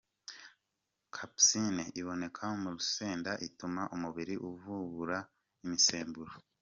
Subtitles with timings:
[1.15, 5.17] capsaïcine” iboneka mu rusenda ituma umubiri uvubura
[5.65, 6.31] imisemburo.